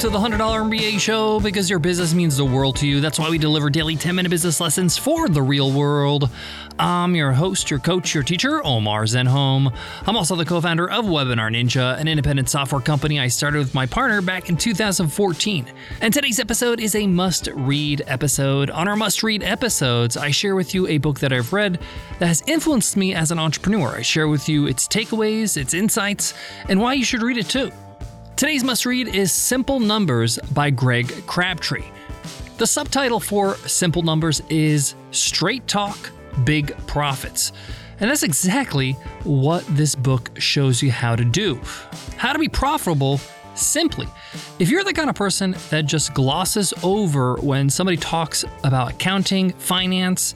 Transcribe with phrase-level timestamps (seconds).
[0.00, 3.02] to the $100 MBA show because your business means the world to you.
[3.02, 6.30] That's why we deliver daily 10 minute business lessons for the real world.
[6.78, 9.70] I'm your host, your coach, your teacher, Omar Zenhom.
[10.06, 13.74] I'm also the co founder of Webinar Ninja, an independent software company I started with
[13.74, 15.66] my partner back in 2014.
[16.00, 18.70] And today's episode is a must read episode.
[18.70, 21.78] On our must read episodes, I share with you a book that I've read
[22.20, 23.96] that has influenced me as an entrepreneur.
[23.96, 26.32] I share with you its takeaways, its insights,
[26.70, 27.70] and why you should read it too.
[28.40, 31.84] Today's must read is Simple Numbers by Greg Crabtree.
[32.56, 36.10] The subtitle for Simple Numbers is Straight Talk,
[36.42, 37.52] Big Profits.
[38.00, 38.92] And that's exactly
[39.24, 41.60] what this book shows you how to do.
[42.16, 43.20] How to be profitable
[43.54, 44.08] simply.
[44.58, 49.50] If you're the kind of person that just glosses over when somebody talks about accounting,
[49.50, 50.34] finance,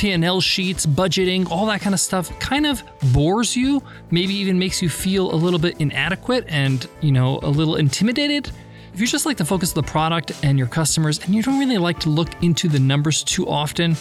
[0.00, 4.80] P&L sheets, budgeting, all that kind of stuff kind of bores you, maybe even makes
[4.80, 8.50] you feel a little bit inadequate and, you know, a little intimidated.
[8.94, 11.58] If you just like to focus on the product and your customers and you don't
[11.58, 13.94] really like to look into the numbers too often,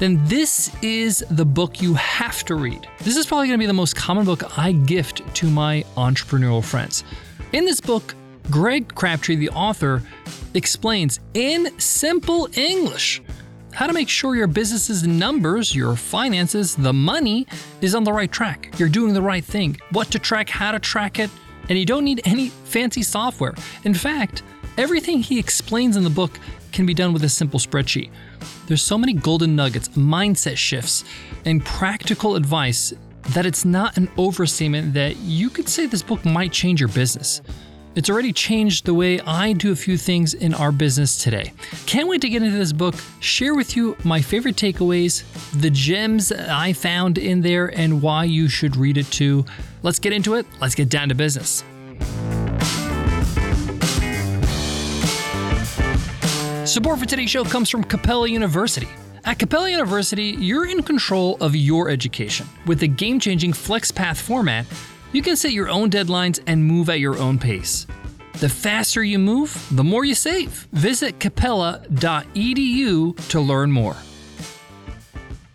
[0.00, 2.88] then this is the book you have to read.
[2.98, 6.64] This is probably going to be the most common book I gift to my entrepreneurial
[6.64, 7.04] friends.
[7.52, 8.16] In this book,
[8.50, 10.02] Greg Crabtree, the author,
[10.54, 13.22] explains in simple English
[13.76, 17.46] how to make sure your business's numbers, your finances, the money
[17.82, 18.72] is on the right track.
[18.78, 21.28] You're doing the right thing, what to track, how to track it,
[21.68, 23.54] and you don't need any fancy software.
[23.84, 24.42] In fact,
[24.78, 26.40] everything he explains in the book
[26.72, 28.10] can be done with a simple spreadsheet.
[28.66, 31.04] There's so many golden nuggets, mindset shifts,
[31.44, 32.94] and practical advice
[33.34, 37.42] that it's not an overstatement that you could say this book might change your business.
[37.96, 41.54] It's already changed the way I do a few things in our business today.
[41.86, 45.24] Can't wait to get into this book, share with you my favorite takeaways,
[45.58, 49.46] the gems I found in there, and why you should read it too.
[49.82, 50.44] Let's get into it.
[50.60, 51.64] Let's get down to business.
[56.70, 58.88] Support for today's show comes from Capella University.
[59.24, 62.46] At Capella University, you're in control of your education.
[62.66, 64.66] With the game changing FlexPath format,
[65.12, 67.86] you can set your own deadlines and move at your own pace.
[68.34, 70.66] The faster you move, the more you save.
[70.72, 73.96] Visit capella.edu to learn more.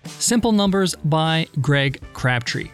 [0.06, 2.72] Simple Numbers by Greg Crabtree.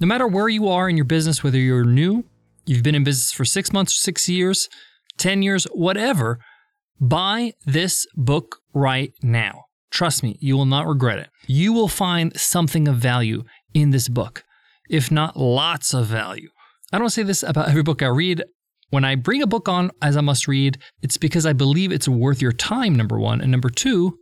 [0.00, 2.24] No matter where you are in your business, whether you're new,
[2.66, 4.68] you've been in business for six months, six years,
[5.16, 6.38] 10 years, whatever,
[7.00, 9.64] buy this book right now.
[9.90, 11.30] Trust me, you will not regret it.
[11.46, 14.44] You will find something of value in this book
[14.88, 16.50] if not lots of value.
[16.92, 18.44] I don't say this about every book I read.
[18.90, 22.08] When I bring a book on as a must read, it's because I believe it's
[22.08, 23.40] worth your time, number one.
[23.40, 24.18] And number two,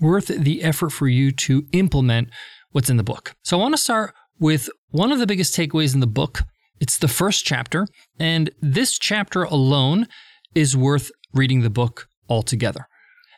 [0.00, 2.30] worth the effort for you to implement
[2.70, 3.34] what's in the book.
[3.42, 6.42] So I want to start with one of the biggest takeaways in the book.
[6.80, 7.86] It's the first chapter.
[8.18, 10.08] And this chapter alone
[10.54, 12.88] is worth reading the book altogether.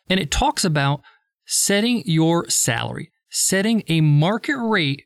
[0.09, 1.03] And it talks about
[1.47, 5.05] setting your salary, setting a market rate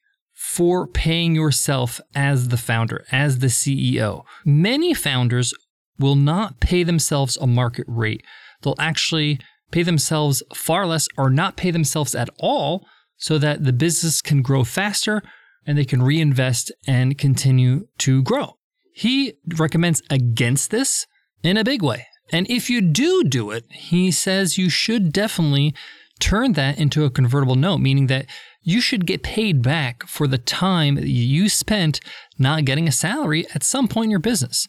[0.48, 4.24] for paying yourself as the founder, as the CEO.
[4.46, 5.52] Many founders
[5.98, 8.24] will not pay themselves a market rate.
[8.62, 12.86] They'll actually pay themselves far less or not pay themselves at all
[13.18, 15.22] so that the business can grow faster
[15.66, 18.56] and they can reinvest and continue to grow.
[18.94, 21.06] He recommends against this
[21.42, 22.06] in a big way.
[22.32, 25.74] And if you do do it, he says you should definitely
[26.20, 28.26] turn that into a convertible note, meaning that
[28.62, 32.00] you should get paid back for the time you spent
[32.38, 34.68] not getting a salary at some point in your business.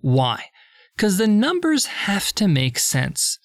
[0.00, 0.46] Why?
[0.96, 3.38] Because the numbers have to make sense.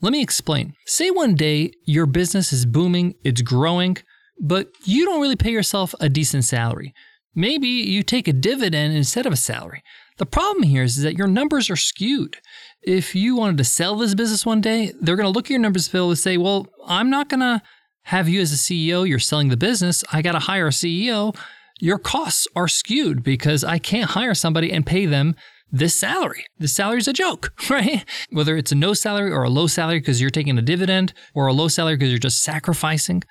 [0.00, 0.74] Let me explain.
[0.86, 3.96] Say one day your business is booming, it's growing,
[4.40, 6.92] but you don't really pay yourself a decent salary.
[7.34, 9.82] Maybe you take a dividend instead of a salary.
[10.18, 12.36] The problem here is is that your numbers are skewed.
[12.82, 15.58] If you wanted to sell this business one day, they're going to look at your
[15.58, 17.62] numbers bill and say, well, I'm not going to
[18.04, 20.02] have you as a CEO, you're selling the business.
[20.12, 21.36] I got to hire a CEO.
[21.80, 25.36] Your costs are skewed because I can't hire somebody and pay them
[25.70, 26.44] this salary.
[26.58, 28.04] This salary is a joke, right?
[28.30, 31.46] Whether it's a no salary or a low salary because you're taking a dividend or
[31.46, 33.22] a low salary because you're just sacrificing,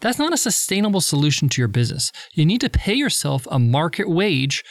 [0.00, 2.12] that's not a sustainable solution to your business.
[2.32, 4.62] You need to pay yourself a market wage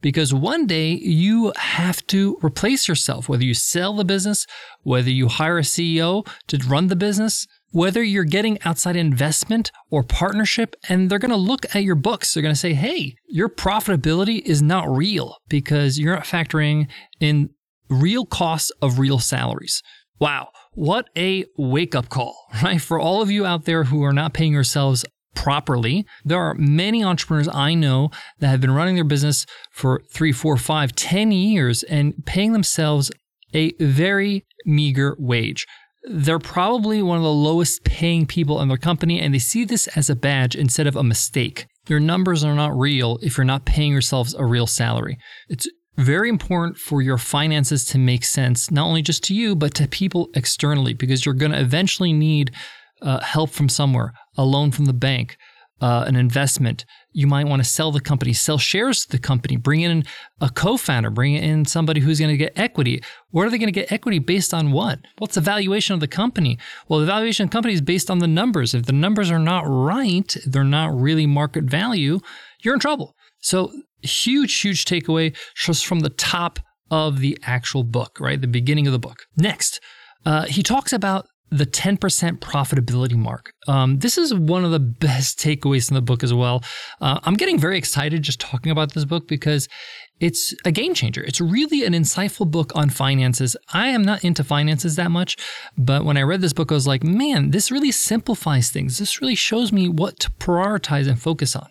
[0.00, 4.46] because one day you have to replace yourself, whether you sell the business,
[4.82, 7.46] whether you hire a CEO to run the business
[7.76, 12.32] whether you're getting outside investment or partnership, and they're going to look at your books.
[12.32, 16.88] They're going to say, hey, your profitability is not real because you're not factoring
[17.20, 17.50] in
[17.90, 19.82] real costs of real salaries.
[20.18, 22.80] Wow, what a wake up call, right?
[22.80, 25.04] For all of you out there who are not paying yourselves
[25.36, 28.10] properly, there are many entrepreneurs I know
[28.40, 33.12] that have been running their business for three, four, five, ten years and paying themselves
[33.54, 35.66] a very meager wage.
[36.08, 39.86] They're probably one of the lowest paying people in their company, and they see this
[39.88, 41.66] as a badge instead of a mistake.
[41.88, 45.18] Your numbers are not real if you're not paying yourselves a real salary.
[45.48, 49.74] It's very important for your finances to make sense, not only just to you, but
[49.74, 52.52] to people externally, because you're going to eventually need
[53.02, 55.36] uh, help from somewhere, a loan from the bank,
[55.80, 56.84] uh, an investment.
[57.12, 60.04] You might want to sell the company, sell shares to the company, bring in
[60.40, 63.02] a co founder, bring in somebody who's going to get equity.
[63.30, 65.00] Where are they going to get equity based on what?
[65.18, 66.58] What's the valuation of the company?
[66.88, 68.74] Well, the valuation of the company is based on the numbers.
[68.74, 72.20] If the numbers are not right, they're not really market value,
[72.62, 73.14] you're in trouble.
[73.40, 73.72] So,
[74.02, 76.58] huge, huge takeaway just from the top
[76.90, 78.40] of the actual book, right?
[78.40, 79.26] The beginning of the book.
[79.36, 79.80] Next,
[80.24, 81.98] uh, he talks about the 10%
[82.38, 83.52] profitability mark.
[83.68, 86.64] Um, this is one of the best takeaways in the book as well.
[87.00, 89.68] Uh, I'm getting very excited just talking about this book because
[90.18, 91.22] it's a game changer.
[91.22, 93.56] It's really an insightful book on finances.
[93.72, 95.36] I am not into finances that much,
[95.76, 98.98] but when I read this book, I was like, man, this really simplifies things.
[98.98, 101.68] This really shows me what to prioritize and focus on.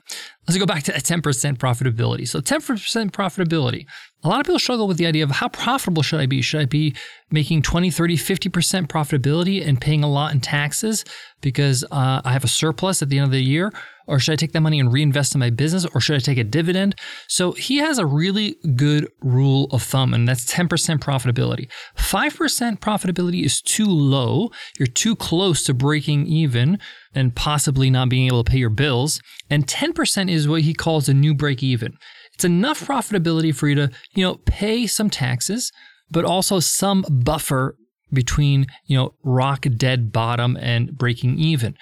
[0.47, 1.21] Let's go back to 10%
[1.57, 2.27] profitability.
[2.27, 3.87] So 10% profitability.
[4.23, 6.41] A lot of people struggle with the idea of how profitable should I be?
[6.41, 6.95] Should I be
[7.31, 11.03] making 20, 30, 50% profitability and paying a lot in taxes
[11.41, 13.71] because uh, I have a surplus at the end of the year?
[14.07, 15.85] Or should I take that money and reinvest in my business?
[15.93, 16.95] Or should I take a dividend?
[17.27, 20.67] So he has a really good rule of thumb, and that's 10%
[20.99, 21.69] profitability.
[21.97, 24.51] 5% profitability is too low.
[24.77, 26.79] You're too close to breaking even
[27.13, 29.21] and possibly not being able to pay your bills.
[29.49, 31.93] And 10% is what he calls a new break even.
[32.33, 35.71] It's enough profitability for you to, you know, pay some taxes,
[36.11, 37.77] but also some buffer
[38.11, 41.75] between, you know, rock dead bottom and breaking even.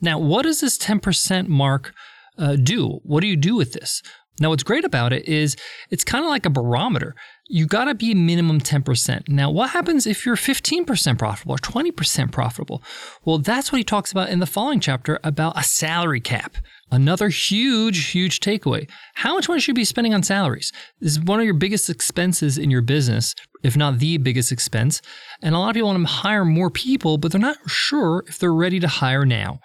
[0.00, 1.92] Now, what does this 10% mark
[2.38, 3.00] uh, do?
[3.02, 4.02] What do you do with this?
[4.38, 5.56] Now, what's great about it is
[5.90, 7.14] it's kind of like a barometer.
[7.48, 9.28] You got to be minimum 10%.
[9.28, 12.82] Now, what happens if you're 15% profitable or 20% profitable?
[13.24, 16.56] Well, that's what he talks about in the following chapter about a salary cap.
[16.90, 18.90] Another huge, huge takeaway.
[19.14, 20.70] How much money should you be spending on salaries?
[21.00, 25.00] This is one of your biggest expenses in your business, if not the biggest expense.
[25.40, 28.38] And a lot of people want to hire more people, but they're not sure if
[28.38, 29.60] they're ready to hire now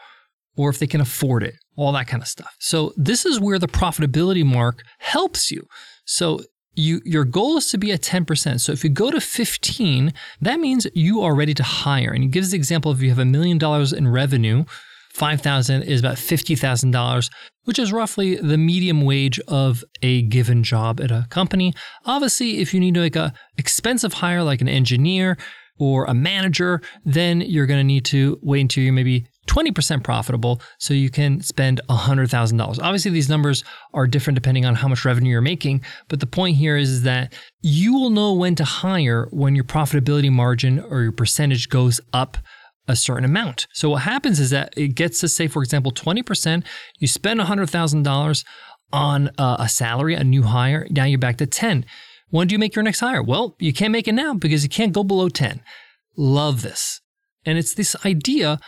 [0.58, 2.56] or if they can afford it, all that kind of stuff.
[2.60, 5.66] So this is where the profitability mark helps you.
[6.06, 6.42] So
[6.76, 8.60] you your goal is to be at 10%.
[8.60, 12.12] So if you go to 15, that means you are ready to hire.
[12.12, 14.66] And he gives the example if you have a million dollars in revenue,
[15.14, 17.30] 5,000 is about $50,000,
[17.66, 21.74] which is roughly the medium wage of a given job at a company.
[22.06, 25.38] Obviously, if you need to make a expensive hire like an engineer
[25.78, 30.62] or a manager, then you're going to need to wait until you're maybe 20% profitable
[30.78, 32.80] so you can spend $100,000.
[32.82, 36.58] Obviously, these numbers are different depending on how much revenue you're making, but the point
[36.58, 41.12] here is that you will know when to hire when your profitability margin or your
[41.12, 42.38] percentage goes up
[42.88, 43.68] a certain amount.
[43.74, 46.64] So what happens is that it gets to say, for example, 20%,
[47.00, 48.46] you spend $100,000
[48.94, 51.86] on uh, a salary, a new hire, now you're back to 10.
[52.30, 53.22] When do you make your next hire?
[53.22, 55.62] Well, you can't make it now because you can't go below 10.
[56.18, 57.02] Love this.
[57.46, 58.60] And it's this idea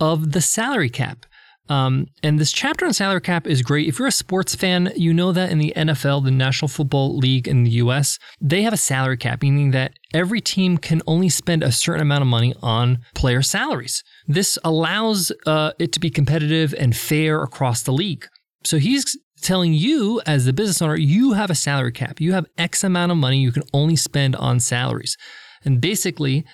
[0.00, 1.26] of the salary cap.
[1.68, 3.88] Um, and this chapter on salary cap is great.
[3.88, 7.46] If you're a sports fan, you know that in the NFL, the National Football League
[7.46, 11.62] in the US, they have a salary cap, meaning that every team can only spend
[11.62, 14.02] a certain amount of money on player salaries.
[14.26, 18.26] This allows uh, it to be competitive and fair across the league.
[18.64, 22.20] So he's telling you, as the business owner, you have a salary cap.
[22.20, 25.16] You have X amount of money you can only spend on salaries.
[25.64, 26.44] And basically,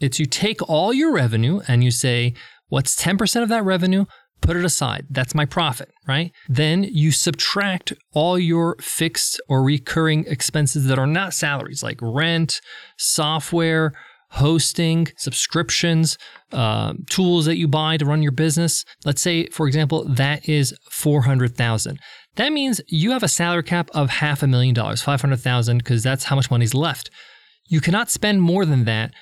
[0.00, 2.34] it's you take all your revenue and you say,
[2.72, 4.06] What's 10% of that revenue?
[4.40, 5.04] Put it aside.
[5.10, 6.32] That's my profit, right?
[6.48, 12.62] Then you subtract all your fixed or recurring expenses that are not salaries, like rent,
[12.96, 13.92] software,
[14.30, 16.16] hosting, subscriptions,
[16.50, 18.86] uh, tools that you buy to run your business.
[19.04, 21.98] Let's say, for example, that is 400,000.
[22.36, 26.24] That means you have a salary cap of half a million dollars, 500,000, because that's
[26.24, 27.10] how much money's left.
[27.66, 29.12] You cannot spend more than that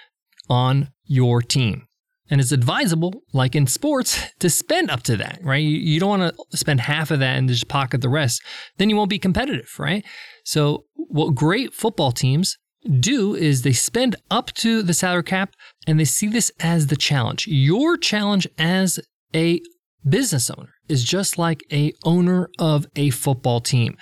[0.49, 1.88] on your team.
[2.31, 5.59] And it's advisable, like in sports, to spend up to that, right?
[5.59, 8.43] You, don't want to spend half of that and just pocket the rest.
[8.79, 10.05] Then you won't be competitive, right?
[10.45, 12.57] So, what great football teams
[13.01, 15.55] do is they spend up to the salary cap
[15.87, 17.47] and they see this as the challenge.
[17.47, 19.01] Your challenge as
[19.35, 19.61] a
[20.09, 23.97] business owner is just like a owner of a football team.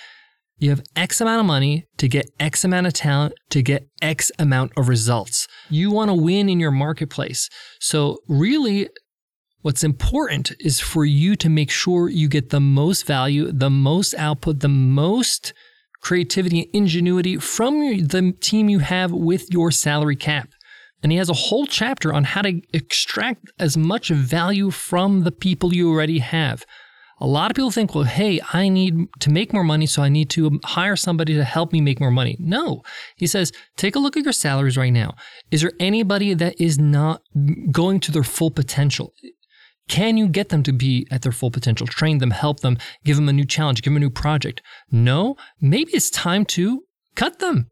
[0.60, 4.32] You have X amount of money to get X amount of talent to get X
[4.40, 5.46] amount of results.
[5.70, 7.48] You want to win in your marketplace.
[7.80, 8.88] So, really,
[9.62, 14.14] what's important is for you to make sure you get the most value, the most
[14.14, 15.52] output, the most
[16.00, 20.48] creativity, and ingenuity from the team you have with your salary cap.
[21.04, 25.30] And he has a whole chapter on how to extract as much value from the
[25.30, 26.64] people you already have.
[27.20, 30.08] A lot of people think, well, hey, I need to make more money, so I
[30.08, 32.37] need to hire somebody to help me make more money.
[32.38, 32.82] No.
[33.16, 35.14] He says, take a look at your salaries right now.
[35.50, 37.22] Is there anybody that is not
[37.72, 39.12] going to their full potential?
[39.88, 41.87] Can you get them to be at their full potential?
[41.87, 44.60] Train them, help them, give them a new challenge, give them a new project.
[44.90, 46.82] No, maybe it's time to
[47.14, 47.68] cut them.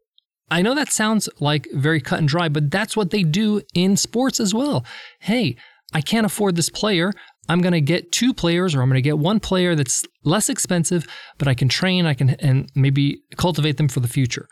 [0.49, 3.97] I know that sounds like very cut and dry, but that's what they do in
[3.97, 4.85] sports as well.
[5.19, 5.57] Hey,
[5.93, 7.13] I can't afford this player.
[7.49, 10.49] I'm going to get two players or I'm going to get one player that's less
[10.49, 14.47] expensive, but I can train, I can and maybe cultivate them for the future.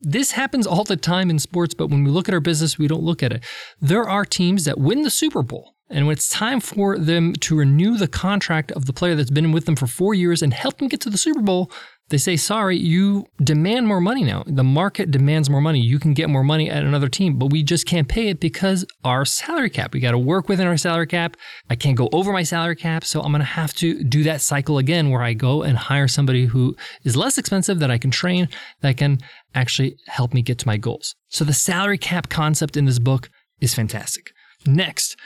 [0.00, 2.86] This happens all the time in sports, but when we look at our business, we
[2.86, 3.44] don't look at it.
[3.80, 7.56] There are teams that win the Super Bowl and when it's time for them to
[7.56, 10.78] renew the contract of the player that's been with them for four years and help
[10.78, 11.70] them get to the Super Bowl,
[12.10, 14.42] they say, sorry, you demand more money now.
[14.46, 15.80] The market demands more money.
[15.80, 18.86] You can get more money at another team, but we just can't pay it because
[19.04, 19.92] our salary cap.
[19.92, 21.36] We got to work within our salary cap.
[21.68, 23.04] I can't go over my salary cap.
[23.04, 26.08] So I'm going to have to do that cycle again where I go and hire
[26.08, 26.74] somebody who
[27.04, 28.48] is less expensive that I can train,
[28.80, 29.18] that can
[29.54, 31.14] actually help me get to my goals.
[31.28, 33.28] So the salary cap concept in this book
[33.60, 34.30] is fantastic.
[34.66, 35.16] Next,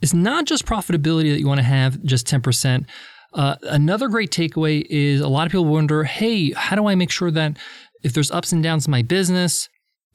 [0.00, 2.86] it's not just profitability that you want to have, just 10%.
[3.34, 7.10] Uh, another great takeaway is a lot of people wonder hey, how do I make
[7.10, 7.56] sure that
[8.02, 9.68] if there's ups and downs in my business,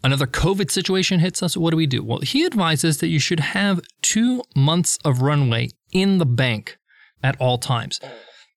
[0.04, 2.04] another COVID situation hits us, what do we do?
[2.04, 6.78] Well, he advises that you should have two months of runway in the bank
[7.24, 8.00] at all times.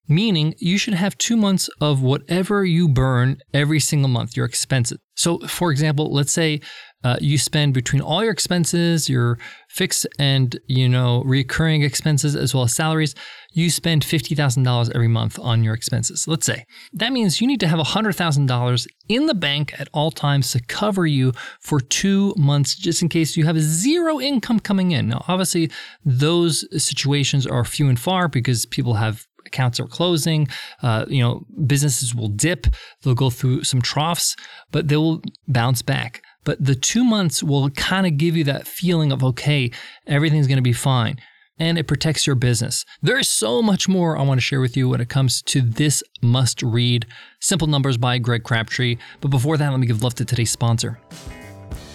[0.09, 4.99] Meaning, you should have two months of whatever you burn every single month, your expenses.
[5.15, 6.61] So, for example, let's say
[7.03, 9.39] uh, you spend between all your expenses, your
[9.69, 13.15] fixed and you know recurring expenses as well as salaries,
[13.53, 16.29] you spend fifty thousand dollars every month on your expenses.
[16.29, 19.89] Let's say that means you need to have hundred thousand dollars in the bank at
[19.93, 24.61] all times to cover you for two months, just in case you have zero income
[24.61, 25.09] coming in.
[25.09, 25.71] Now, obviously,
[26.05, 30.49] those situations are few and far because people have accounts are closing.
[30.83, 32.67] Uh, you know, businesses will dip.
[33.03, 34.37] They'll go through some troughs,
[34.71, 36.23] but they will bounce back.
[36.45, 39.71] But the two months will kind of give you that feeling of, okay,
[40.07, 41.21] everything's going to be fine.
[41.59, 42.87] And it protects your business.
[43.03, 45.61] There is so much more I want to share with you when it comes to
[45.61, 47.07] this must read
[47.39, 48.97] Simple Numbers by Greg Crabtree.
[49.21, 50.99] But before that, let me give love to today's sponsor.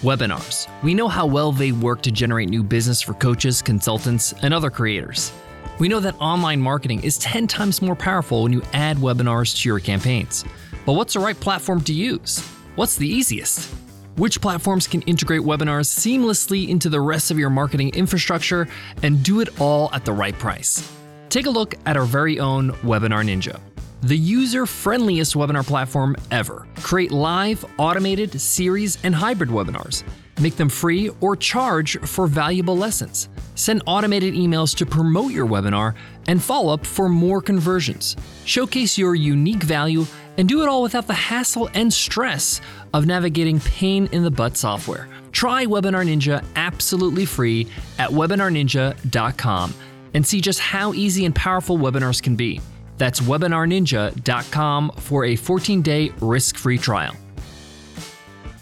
[0.02, 0.68] Webinars.
[0.84, 4.70] We know how well they work to generate new business for coaches, consultants, and other
[4.70, 5.32] creators.
[5.80, 9.68] We know that online marketing is 10 times more powerful when you add webinars to
[9.68, 10.44] your campaigns.
[10.84, 12.38] But what's the right platform to use?
[12.76, 13.74] What's the easiest?
[14.16, 18.66] Which platforms can integrate webinars seamlessly into the rest of your marketing infrastructure
[19.02, 20.92] and do it all at the right price.
[21.28, 23.60] Take a look at our very own Webinar Ninja,
[24.02, 26.66] the user friendliest webinar platform ever.
[26.76, 30.02] Create live, automated, series, and hybrid webinars.
[30.38, 33.28] Make them free or charge for valuable lessons.
[33.54, 35.94] Send automated emails to promote your webinar
[36.28, 38.16] and follow up for more conversions.
[38.44, 40.04] Showcase your unique value
[40.36, 42.60] and do it all without the hassle and stress
[42.96, 45.06] of navigating pain in the butt software.
[45.30, 47.66] Try Webinar Ninja absolutely free
[47.98, 49.74] at webinarninja.com
[50.14, 52.58] and see just how easy and powerful webinars can be.
[52.96, 57.14] That's webinarninja.com for a 14 day risk free trial.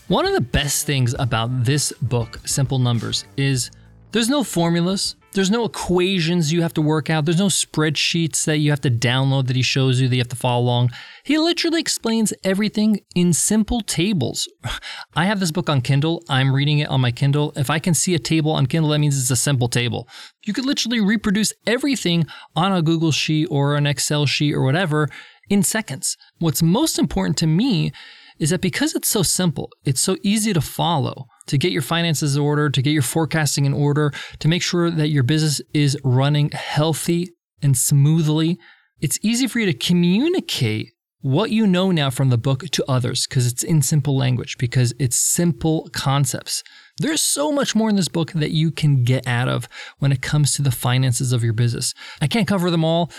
[0.08, 3.70] One of the best things about this book, Simple Numbers, is
[4.10, 7.24] there's no formulas, there's no equations you have to work out.
[7.24, 10.28] There's no spreadsheets that you have to download that he shows you that you have
[10.28, 10.92] to follow along.
[11.24, 14.48] He literally explains everything in simple tables.
[15.16, 16.22] I have this book on Kindle.
[16.28, 17.52] I'm reading it on my Kindle.
[17.56, 20.08] If I can see a table on Kindle, that means it's a simple table.
[20.44, 25.08] You could literally reproduce everything on a Google sheet or an Excel sheet or whatever
[25.50, 26.16] in seconds.
[26.38, 27.92] What's most important to me
[28.38, 32.36] is that because it's so simple, it's so easy to follow, to get your finances
[32.36, 35.96] in order, to get your forecasting in order, to make sure that your business is
[36.04, 37.30] running healthy
[37.62, 38.58] and smoothly.
[39.00, 43.26] It's easy for you to communicate what you know now from the book to others
[43.26, 46.62] because it's in simple language, because it's simple concepts.
[46.98, 49.66] There's so much more in this book that you can get out of
[49.98, 51.94] when it comes to the finances of your business.
[52.20, 53.10] I can't cover them all.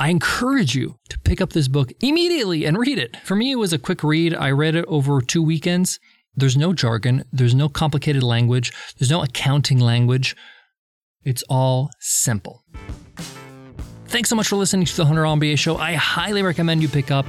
[0.00, 3.18] I encourage you to pick up this book immediately and read it.
[3.22, 4.34] For me, it was a quick read.
[4.34, 6.00] I read it over two weekends.
[6.34, 10.34] There's no jargon, there's no complicated language, there's no accounting language.
[11.24, 12.64] It's all simple.
[14.06, 15.76] Thanks so much for listening to the Hundred MBA show.
[15.76, 17.26] I highly recommend you pick up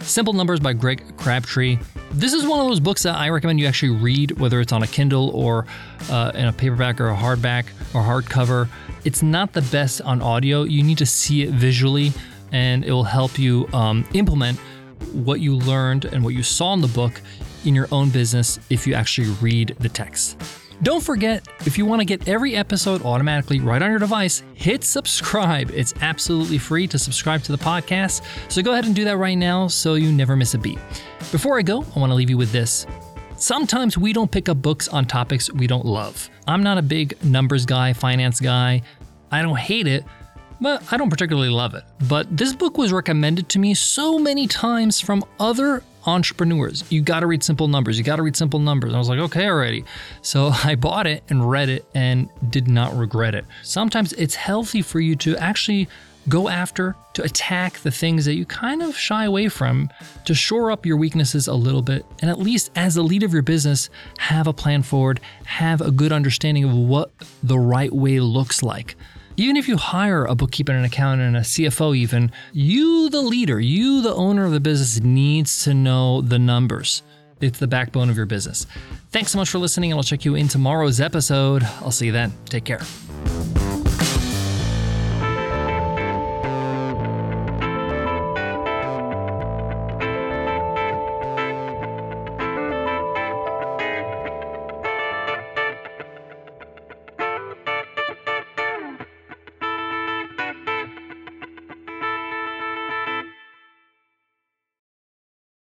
[0.00, 1.78] Simple Numbers by Greg Crabtree.
[2.10, 4.82] This is one of those books that I recommend you actually read, whether it's on
[4.82, 5.66] a Kindle or
[6.10, 8.68] uh, in a paperback or a hardback or hardcover.
[9.04, 10.64] It's not the best on audio.
[10.64, 12.12] You need to see it visually,
[12.50, 14.58] and it will help you um, implement
[15.12, 17.20] what you learned and what you saw in the book
[17.66, 20.40] in your own business if you actually read the text.
[20.82, 24.82] Don't forget, if you want to get every episode automatically right on your device, hit
[24.82, 25.70] subscribe.
[25.70, 28.22] It's absolutely free to subscribe to the podcast.
[28.50, 30.78] So go ahead and do that right now so you never miss a beat.
[31.30, 32.86] Before I go, I want to leave you with this.
[33.36, 36.28] Sometimes we don't pick up books on topics we don't love.
[36.46, 38.82] I'm not a big numbers guy, finance guy.
[39.30, 40.04] I don't hate it,
[40.60, 41.84] but I don't particularly love it.
[42.08, 46.84] But this book was recommended to me so many times from other entrepreneurs.
[46.90, 47.98] You got to read simple numbers.
[47.98, 48.88] You got to read simple numbers.
[48.88, 49.84] And I was like, okay, already.
[50.22, 53.44] So I bought it and read it and did not regret it.
[53.62, 55.88] Sometimes it's healthy for you to actually
[56.28, 59.90] go after, to attack the things that you kind of shy away from,
[60.24, 63.32] to shore up your weaknesses a little bit, and at least as the leader of
[63.32, 67.10] your business, have a plan forward, have a good understanding of what
[67.42, 68.96] the right way looks like.
[69.36, 73.58] Even if you hire a bookkeeper, an accountant, and a CFO, even, you, the leader,
[73.58, 77.02] you, the owner of the business, needs to know the numbers.
[77.40, 78.66] It's the backbone of your business.
[79.10, 81.64] Thanks so much for listening, and I'll check you in tomorrow's episode.
[81.80, 82.32] I'll see you then.
[82.46, 82.80] Take care.